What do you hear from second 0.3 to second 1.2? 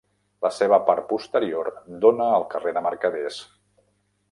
La seva part